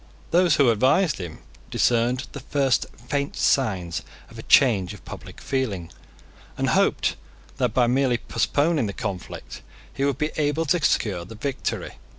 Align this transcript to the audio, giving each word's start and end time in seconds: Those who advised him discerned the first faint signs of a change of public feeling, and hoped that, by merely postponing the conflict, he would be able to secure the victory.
Those 0.31 0.55
who 0.55 0.71
advised 0.71 1.19
him 1.19 1.43
discerned 1.69 2.25
the 2.31 2.39
first 2.39 2.87
faint 3.07 3.35
signs 3.37 4.01
of 4.31 4.39
a 4.39 4.41
change 4.41 4.95
of 4.95 5.05
public 5.05 5.39
feeling, 5.39 5.91
and 6.57 6.69
hoped 6.69 7.17
that, 7.57 7.75
by 7.75 7.85
merely 7.85 8.17
postponing 8.17 8.87
the 8.87 8.93
conflict, 8.93 9.61
he 9.93 10.03
would 10.03 10.17
be 10.17 10.31
able 10.37 10.65
to 10.65 10.83
secure 10.83 11.23
the 11.23 11.35
victory. 11.35 11.99